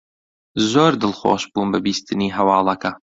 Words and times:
زۆر 0.71 0.91
دڵخۆش 1.01 1.41
بووم 1.51 1.67
بە 1.73 1.79
بیستنی 1.85 2.27
هەواڵەکە. 2.37 2.91